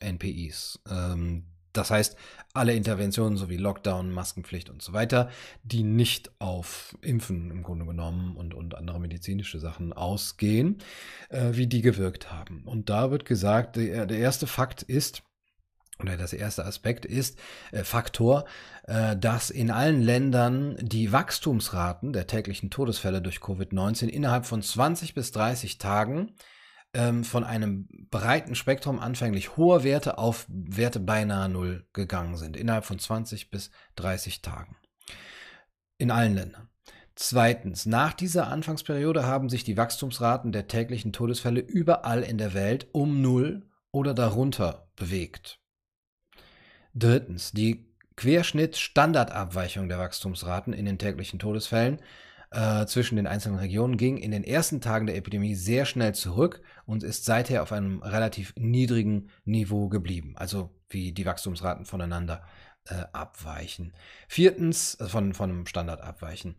NPIs, 0.00 0.80
ähm, 0.90 1.53
das 1.76 1.90
heißt 1.90 2.16
alle 2.54 2.74
Interventionen 2.74 3.36
sowie 3.36 3.56
Lockdown, 3.56 4.12
Maskenpflicht 4.12 4.70
und 4.70 4.80
so 4.80 4.92
weiter, 4.92 5.28
die 5.64 5.82
nicht 5.82 6.30
auf 6.38 6.96
Impfen 7.02 7.50
im 7.50 7.62
Grunde 7.62 7.84
genommen 7.84 8.36
und, 8.36 8.54
und 8.54 8.76
andere 8.76 9.00
medizinische 9.00 9.58
Sachen 9.58 9.92
ausgehen, 9.92 10.78
äh, 11.30 11.50
wie 11.52 11.66
die 11.66 11.82
gewirkt 11.82 12.32
haben. 12.32 12.62
Und 12.64 12.90
da 12.90 13.10
wird 13.10 13.24
gesagt, 13.24 13.76
der, 13.76 14.06
der 14.06 14.18
erste 14.18 14.46
Fakt 14.46 14.82
ist, 14.82 15.22
oder 16.00 16.16
das 16.16 16.32
erste 16.32 16.64
Aspekt 16.64 17.04
ist 17.04 17.38
äh, 17.72 17.84
Faktor, 17.84 18.44
äh, 18.84 19.16
dass 19.16 19.50
in 19.50 19.70
allen 19.70 20.00
Ländern 20.00 20.76
die 20.80 21.12
Wachstumsraten 21.12 22.12
der 22.12 22.26
täglichen 22.26 22.70
Todesfälle 22.70 23.20
durch 23.20 23.38
Covid-19 23.38 24.06
innerhalb 24.06 24.46
von 24.46 24.62
20 24.62 25.14
bis 25.14 25.32
30 25.32 25.78
Tagen 25.78 26.34
ähm, 26.94 27.24
von 27.24 27.44
einem 27.44 27.88
breiten 28.10 28.54
Spektrum 28.54 28.98
anfänglich 28.98 29.56
hoher 29.56 29.84
Werte 29.84 30.18
auf 30.18 30.46
Werte 30.48 31.00
beinahe 31.00 31.48
null 31.48 31.86
gegangen 31.92 32.36
sind. 32.36 32.56
Innerhalb 32.56 32.84
von 32.84 32.98
20 32.98 33.50
bis 33.50 33.70
30 33.96 34.42
Tagen. 34.42 34.76
In 35.98 36.10
allen 36.10 36.34
Ländern. 36.34 36.68
Zweitens, 37.16 37.86
nach 37.86 38.12
dieser 38.12 38.48
Anfangsperiode 38.48 39.24
haben 39.24 39.48
sich 39.48 39.62
die 39.62 39.76
Wachstumsraten 39.76 40.50
der 40.50 40.66
täglichen 40.66 41.12
Todesfälle 41.12 41.60
überall 41.60 42.22
in 42.22 42.38
der 42.38 42.54
Welt 42.54 42.88
um 42.92 43.20
null 43.20 43.62
oder 43.92 44.14
darunter 44.14 44.88
bewegt. 44.96 45.60
Drittens, 46.94 47.52
die 47.52 47.86
Querschnitt-Standardabweichung 48.16 49.88
der 49.88 49.98
Wachstumsraten 49.98 50.72
in 50.72 50.86
den 50.86 50.98
täglichen 50.98 51.38
Todesfällen 51.38 52.00
äh, 52.54 52.86
zwischen 52.86 53.16
den 53.16 53.26
einzelnen 53.26 53.58
Regionen 53.58 53.96
ging 53.96 54.16
in 54.16 54.30
den 54.30 54.44
ersten 54.44 54.80
Tagen 54.80 55.06
der 55.06 55.16
Epidemie 55.16 55.54
sehr 55.54 55.84
schnell 55.84 56.14
zurück 56.14 56.62
und 56.86 57.02
ist 57.02 57.24
seither 57.24 57.62
auf 57.62 57.72
einem 57.72 58.02
relativ 58.02 58.54
niedrigen 58.56 59.30
Niveau 59.44 59.88
geblieben. 59.88 60.34
Also 60.36 60.70
wie 60.88 61.12
die 61.12 61.26
Wachstumsraten 61.26 61.84
voneinander 61.84 62.42
äh, 62.88 63.04
abweichen. 63.12 63.92
Viertens, 64.28 64.94
äh, 65.00 65.06
von, 65.06 65.34
von 65.34 65.66
Standard 65.66 66.00
abweichen. 66.00 66.56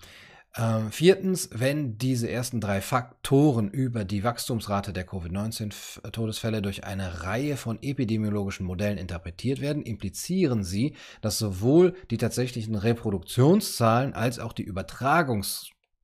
Ähm, 0.57 0.89
viertens, 0.91 1.49
wenn 1.51 1.97
diese 1.97 2.29
ersten 2.29 2.61
drei 2.61 2.79
Faktoren 2.79 3.69
über 3.69 4.05
die 4.05 4.23
Wachstumsrate 4.23 4.93
der 4.93 5.05
Covid-19-Todesfälle 5.05 6.61
durch 6.61 6.85
eine 6.85 7.23
Reihe 7.23 7.57
von 7.57 7.77
epidemiologischen 7.81 8.65
Modellen 8.65 8.97
interpretiert 8.97 9.59
werden, 9.59 9.83
implizieren 9.83 10.63
sie, 10.63 10.95
dass 11.21 11.37
sowohl 11.37 11.93
die 12.09 12.17
tatsächlichen 12.17 12.75
Reproduktionszahlen 12.75 14.13
als 14.13 14.39
auch 14.39 14.53
die 14.53 14.63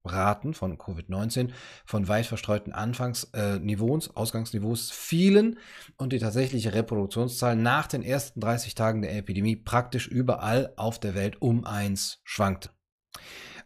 Übertragungsraten 0.04 0.54
von 0.54 0.78
Covid-19 0.78 1.50
von 1.86 2.08
weit 2.08 2.26
verstreuten 2.26 2.74
Anfangsniveaus, 2.74 4.08
äh, 4.08 4.12
Ausgangsniveaus 4.14 4.92
fielen 4.92 5.60
und 5.98 6.14
die 6.14 6.20
tatsächliche 6.20 6.74
Reproduktionszahl 6.74 7.56
nach 7.56 7.88
den 7.88 8.04
ersten 8.04 8.40
30 8.40 8.76
Tagen 8.76 9.02
der 9.02 9.16
Epidemie 9.16 9.56
praktisch 9.56 10.08
überall 10.08 10.74
auf 10.76 11.00
der 11.00 11.16
Welt 11.16 11.42
um 11.42 11.66
eins 11.66 12.20
schwankte. 12.24 12.70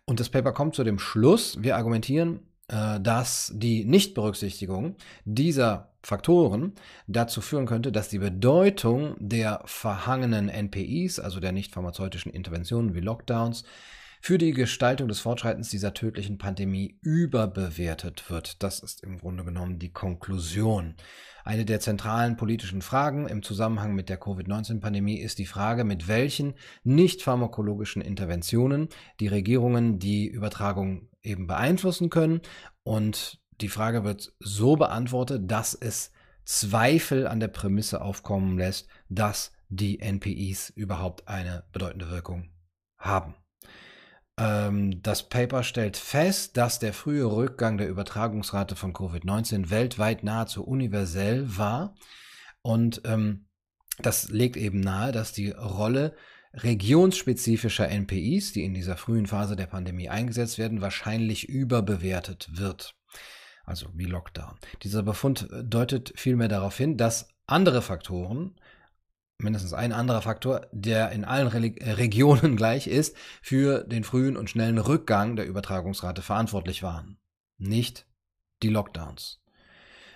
Und 0.05 0.19
das 0.19 0.29
Paper 0.29 0.51
kommt 0.51 0.75
zu 0.75 0.83
dem 0.83 0.99
Schluss, 0.99 1.61
wir 1.61 1.75
argumentieren, 1.77 2.41
äh, 2.67 2.99
dass 2.99 3.51
die 3.55 3.85
Nichtberücksichtigung 3.85 4.95
dieser 5.23 5.93
Faktoren 6.03 6.73
dazu 7.07 7.41
führen 7.41 7.65
könnte, 7.65 7.91
dass 7.91 8.09
die 8.09 8.19
Bedeutung 8.19 9.15
der 9.19 9.61
verhangenen 9.65 10.49
NPIs, 10.49 11.19
also 11.19 11.39
der 11.39 11.51
nicht 11.51 11.73
pharmazeutischen 11.73 12.31
Interventionen 12.31 12.93
wie 12.93 12.99
Lockdowns, 12.99 13.63
für 14.25 14.39
die 14.39 14.53
Gestaltung 14.53 15.07
des 15.07 15.19
Fortschreitens 15.19 15.69
dieser 15.69 15.93
tödlichen 15.93 16.39
Pandemie 16.39 16.97
überbewertet 17.03 18.31
wird. 18.31 18.63
Das 18.63 18.79
ist 18.79 19.03
im 19.03 19.19
Grunde 19.19 19.45
genommen 19.45 19.77
die 19.77 19.93
Konklusion. 19.93 20.95
Eine 21.43 21.63
der 21.63 21.79
zentralen 21.79 22.35
politischen 22.35 22.81
Fragen 22.81 23.27
im 23.27 23.43
Zusammenhang 23.43 23.93
mit 23.93 24.09
der 24.09 24.17
Covid-19-Pandemie 24.17 25.19
ist 25.19 25.37
die 25.37 25.45
Frage, 25.45 25.83
mit 25.83 26.07
welchen 26.07 26.55
nicht 26.83 27.21
pharmakologischen 27.21 28.01
Interventionen 28.01 28.89
die 29.19 29.27
Regierungen 29.27 29.99
die 29.99 30.25
Übertragung 30.25 31.07
eben 31.21 31.45
beeinflussen 31.45 32.09
können. 32.09 32.41
Und 32.81 33.39
die 33.61 33.69
Frage 33.69 34.03
wird 34.05 34.33
so 34.39 34.75
beantwortet, 34.75 35.43
dass 35.51 35.75
es 35.75 36.11
Zweifel 36.45 37.27
an 37.27 37.39
der 37.39 37.49
Prämisse 37.49 38.01
aufkommen 38.01 38.57
lässt, 38.57 38.87
dass 39.07 39.51
die 39.69 39.99
NPIs 39.99 40.71
überhaupt 40.71 41.27
eine 41.27 41.65
bedeutende 41.71 42.09
Wirkung 42.09 42.49
haben. 42.97 43.35
Ähm, 44.37 45.01
das 45.01 45.29
Paper 45.29 45.63
stellt 45.63 45.97
fest, 45.97 46.57
dass 46.57 46.79
der 46.79 46.93
frühe 46.93 47.25
Rückgang 47.25 47.77
der 47.77 47.89
Übertragungsrate 47.89 48.75
von 48.75 48.93
Covid-19 48.93 49.69
weltweit 49.69 50.23
nahezu 50.23 50.65
universell 50.65 51.57
war. 51.57 51.95
Und 52.61 53.01
ähm, 53.05 53.47
das 53.99 54.29
legt 54.29 54.57
eben 54.57 54.81
nahe, 54.81 55.11
dass 55.11 55.31
die 55.31 55.51
Rolle 55.51 56.15
regionsspezifischer 56.53 57.89
NPIs, 57.89 58.53
die 58.53 58.63
in 58.63 58.73
dieser 58.73 58.97
frühen 58.97 59.25
Phase 59.25 59.55
der 59.55 59.67
Pandemie 59.67 60.09
eingesetzt 60.09 60.57
werden, 60.57 60.81
wahrscheinlich 60.81 61.49
überbewertet 61.49 62.49
wird. 62.53 62.95
Also 63.65 63.87
wie 63.93 64.05
Lockdown. 64.05 64.55
Dieser 64.83 65.03
Befund 65.03 65.47
deutet 65.63 66.13
vielmehr 66.15 66.47
darauf 66.47 66.77
hin, 66.77 66.97
dass 66.97 67.29
andere 67.47 67.81
Faktoren, 67.81 68.55
mindestens 69.37 69.73
ein 69.73 69.91
anderer 69.91 70.21
Faktor, 70.21 70.67
der 70.71 71.11
in 71.11 71.25
allen 71.25 71.47
Re 71.47 71.73
Regionen 71.97 72.55
gleich 72.57 72.87
ist, 72.87 73.15
für 73.41 73.83
den 73.83 74.03
frühen 74.03 74.37
und 74.37 74.49
schnellen 74.49 74.77
Rückgang 74.77 75.35
der 75.35 75.45
Übertragungsrate 75.45 76.21
verantwortlich 76.21 76.83
waren. 76.83 77.17
Nicht 77.57 78.05
die 78.63 78.69
Lockdowns. 78.69 79.41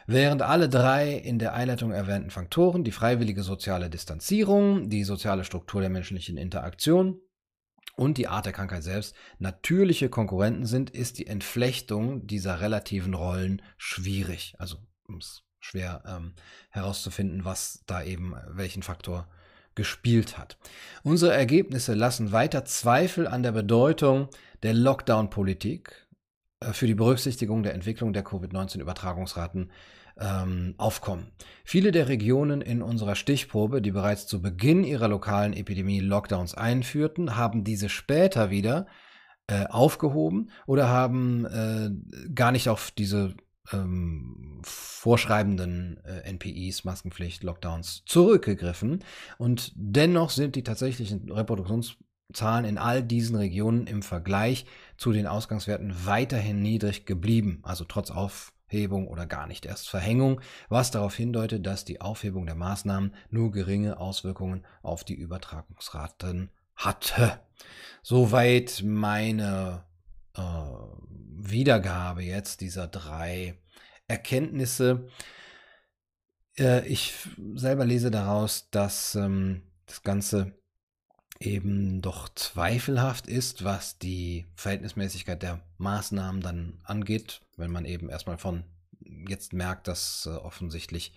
Während 0.07 0.41
alle 0.41 0.69
drei 0.69 1.13
in 1.13 1.37
der 1.37 1.53
Einleitung 1.53 1.91
erwähnten 1.91 2.31
Faktoren, 2.31 2.83
die 2.83 2.91
freiwillige 2.91 3.43
soziale 3.43 3.91
Distanzierung, 3.91 4.89
die 4.89 5.03
soziale 5.03 5.43
Struktur 5.43 5.81
der 5.81 5.91
menschlichen 5.91 6.35
Interaktion 6.35 7.21
und 7.95 8.17
die 8.17 8.27
Art 8.27 8.47
der 8.47 8.53
Krankheit 8.53 8.81
selbst 8.81 9.15
natürliche 9.37 10.09
Konkurrenten 10.09 10.65
sind, 10.65 10.89
ist 10.89 11.19
die 11.19 11.27
Entflechtung 11.27 12.25
dieser 12.25 12.59
relativen 12.59 13.13
Rollen 13.13 13.61
schwierig. 13.77 14.55
Also 14.57 14.77
es 15.15 15.43
schwer 15.59 16.03
ähm, 16.07 16.33
herauszufinden, 16.69 17.45
was 17.45 17.83
da 17.85 18.03
eben 18.03 18.35
welchen 18.47 18.83
Faktor 18.83 19.27
gespielt 19.75 20.37
hat. 20.37 20.57
Unsere 21.03 21.33
Ergebnisse 21.33 21.93
lassen 21.93 22.31
weiter 22.31 22.65
Zweifel 22.65 23.27
an 23.27 23.43
der 23.43 23.51
Bedeutung 23.51 24.27
der 24.63 24.73
Lockdown-Politik 24.73 26.07
äh, 26.59 26.73
für 26.73 26.87
die 26.87 26.95
Berücksichtigung 26.95 27.63
der 27.63 27.73
Entwicklung 27.73 28.13
der 28.13 28.23
Covid-19-Übertragungsraten 28.23 29.71
ähm, 30.19 30.75
aufkommen. 30.77 31.31
Viele 31.63 31.91
der 31.91 32.09
Regionen 32.09 32.61
in 32.61 32.81
unserer 32.81 33.15
Stichprobe, 33.15 33.81
die 33.81 33.91
bereits 33.91 34.27
zu 34.27 34.41
Beginn 34.41 34.83
ihrer 34.83 35.07
lokalen 35.07 35.53
Epidemie 35.53 36.01
Lockdowns 36.01 36.55
einführten, 36.55 37.37
haben 37.37 37.63
diese 37.63 37.89
später 37.89 38.49
wieder 38.49 38.87
äh, 39.47 39.65
aufgehoben 39.67 40.51
oder 40.67 40.89
haben 40.89 41.45
äh, 41.45 42.29
gar 42.33 42.51
nicht 42.51 42.69
auf 42.69 42.91
diese 42.91 43.33
ähm, 43.71 44.61
vorschreibenden 44.63 45.99
äh, 46.03 46.29
NPIs, 46.29 46.83
Maskenpflicht, 46.83 47.43
Lockdowns 47.43 48.03
zurückgegriffen. 48.05 49.03
Und 49.37 49.71
dennoch 49.75 50.29
sind 50.29 50.55
die 50.55 50.63
tatsächlichen 50.63 51.31
Reproduktionszahlen 51.31 52.65
in 52.65 52.77
all 52.77 53.03
diesen 53.03 53.35
Regionen 53.35 53.87
im 53.87 54.01
Vergleich 54.01 54.65
zu 54.97 55.11
den 55.11 55.27
Ausgangswerten 55.27 56.05
weiterhin 56.05 56.61
niedrig 56.61 57.05
geblieben, 57.05 57.59
also 57.63 57.85
trotz 57.85 58.11
Auf 58.11 58.53
Aufhebung 58.69 59.07
oder 59.07 59.25
gar 59.25 59.47
nicht 59.47 59.65
erst 59.65 59.89
Verhängung, 59.89 60.41
was 60.69 60.91
darauf 60.91 61.15
hindeutet, 61.15 61.65
dass 61.65 61.85
die 61.85 62.01
Aufhebung 62.01 62.45
der 62.45 62.53
Maßnahmen 62.53 63.15
nur 63.31 63.51
geringe 63.51 63.97
Auswirkungen 63.97 64.63
auf 64.83 65.03
die 65.03 65.15
Übertragungsraten 65.15 66.51
hatte. 66.75 67.39
Soweit 68.03 68.83
meine 68.85 69.85
äh, 70.39 71.51
Wiedergabe 71.51 72.23
jetzt 72.23 72.61
dieser 72.61 72.87
drei 72.87 73.55
Erkenntnisse. 74.07 75.07
Äh, 76.57 76.87
ich 76.87 77.13
selber 77.55 77.85
lese 77.85 78.11
daraus, 78.11 78.69
dass 78.71 79.15
ähm, 79.15 79.63
das 79.85 80.03
Ganze 80.03 80.53
eben 81.39 82.01
doch 82.01 82.27
zweifelhaft 82.29 83.27
ist, 83.27 83.63
was 83.63 83.97
die 83.97 84.45
Verhältnismäßigkeit 84.55 85.41
der 85.41 85.61
Maßnahmen 85.77 86.41
dann 86.41 86.81
angeht, 86.83 87.41
wenn 87.55 87.71
man 87.71 87.85
eben 87.85 88.09
erstmal 88.09 88.37
von 88.37 88.65
jetzt 88.99 89.53
merkt, 89.53 89.87
dass 89.87 90.25
äh, 90.25 90.35
offensichtlich 90.35 91.13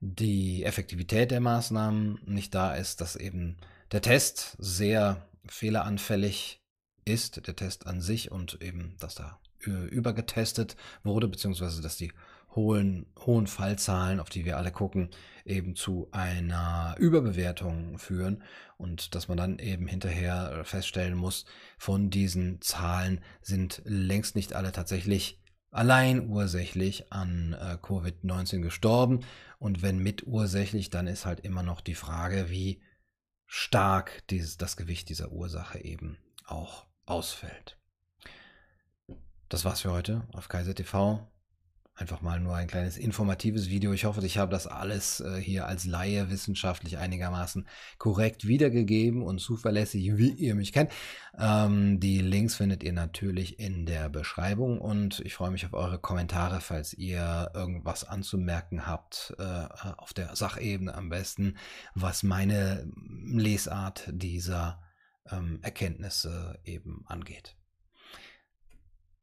die 0.00 0.64
Effektivität 0.64 1.32
der 1.32 1.40
Maßnahmen 1.40 2.20
nicht 2.24 2.54
da 2.54 2.74
ist, 2.74 3.00
dass 3.00 3.16
eben 3.16 3.56
der 3.90 4.00
Test 4.00 4.56
sehr 4.58 5.28
fehleranfällig 5.48 6.62
ist, 7.08 7.46
der 7.46 7.56
Test 7.56 7.86
an 7.86 8.00
sich 8.00 8.30
und 8.30 8.62
eben, 8.62 8.96
dass 8.98 9.14
da 9.14 9.38
übergetestet 9.60 10.76
wurde, 11.02 11.28
beziehungsweise 11.28 11.82
dass 11.82 11.96
die 11.96 12.12
hohen, 12.54 13.06
hohen 13.18 13.46
Fallzahlen, 13.46 14.20
auf 14.20 14.30
die 14.30 14.44
wir 14.44 14.56
alle 14.56 14.70
gucken, 14.72 15.10
eben 15.44 15.74
zu 15.76 16.08
einer 16.12 16.94
Überbewertung 16.98 17.98
führen 17.98 18.42
und 18.76 19.14
dass 19.14 19.28
man 19.28 19.36
dann 19.36 19.58
eben 19.58 19.86
hinterher 19.86 20.62
feststellen 20.64 21.14
muss, 21.14 21.44
von 21.76 22.10
diesen 22.10 22.60
Zahlen 22.60 23.20
sind 23.42 23.82
längst 23.84 24.36
nicht 24.36 24.54
alle 24.54 24.72
tatsächlich 24.72 25.40
allein 25.70 26.28
ursächlich 26.28 27.12
an 27.12 27.52
äh, 27.52 27.78
Covid-19 27.82 28.60
gestorben. 28.60 29.20
Und 29.58 29.82
wenn 29.82 29.98
mitursächlich, 29.98 30.90
dann 30.90 31.06
ist 31.06 31.26
halt 31.26 31.40
immer 31.40 31.62
noch 31.62 31.80
die 31.80 31.94
Frage, 31.94 32.48
wie 32.48 32.82
stark 33.46 34.26
dieses, 34.28 34.56
das 34.56 34.76
Gewicht 34.76 35.08
dieser 35.08 35.32
Ursache 35.32 35.78
eben 35.80 36.18
auch 36.44 36.87
ausfällt. 37.08 37.78
Das 39.48 39.64
war's 39.64 39.80
für 39.80 39.92
heute 39.92 40.26
auf 40.32 40.48
Kaiser 40.48 40.74
TV 40.74 41.26
einfach 41.98 42.20
mal 42.22 42.38
nur 42.38 42.54
ein 42.54 42.68
kleines 42.68 42.96
informatives 42.96 43.68
Video. 43.68 43.92
Ich 43.92 44.04
hoffe, 44.04 44.24
ich 44.24 44.38
habe 44.38 44.50
das 44.50 44.66
alles 44.66 45.20
äh, 45.20 45.40
hier 45.40 45.66
als 45.66 45.84
Laie 45.84 46.30
wissenschaftlich 46.30 46.98
einigermaßen 46.98 47.66
korrekt 47.98 48.46
wiedergegeben 48.46 49.22
und 49.22 49.40
zuverlässig, 49.40 50.16
wie 50.16 50.30
ihr 50.30 50.54
mich 50.54 50.72
kennt. 50.72 50.92
Ähm, 51.38 51.98
die 51.98 52.20
Links 52.20 52.54
findet 52.54 52.82
ihr 52.84 52.92
natürlich 52.92 53.58
in 53.58 53.84
der 53.84 54.08
Beschreibung 54.08 54.80
und 54.80 55.20
ich 55.20 55.34
freue 55.34 55.50
mich 55.50 55.66
auf 55.66 55.74
eure 55.74 55.98
Kommentare, 55.98 56.60
falls 56.60 56.94
ihr 56.94 57.50
irgendwas 57.54 58.04
anzumerken 58.04 58.86
habt, 58.86 59.34
äh, 59.38 59.42
auf 59.96 60.12
der 60.12 60.34
Sachebene 60.36 60.94
am 60.94 61.08
besten, 61.08 61.56
was 61.94 62.22
meine 62.22 62.88
Lesart 62.94 64.04
dieser 64.12 64.80
ähm, 65.30 65.60
Erkenntnisse 65.62 66.58
eben 66.64 67.04
angeht. 67.06 67.56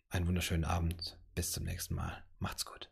Einen 0.09 0.27
wunderschönen 0.27 0.65
Abend. 0.65 1.19
Bis 1.35 1.51
zum 1.51 1.65
nächsten 1.65 1.95
Mal. 1.95 2.23
Macht's 2.39 2.65
gut. 2.65 2.89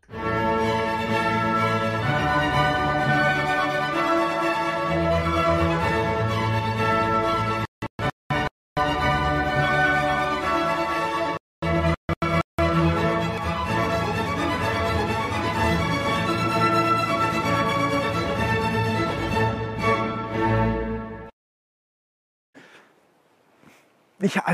Ich, 24.24 24.38
also 24.38 24.52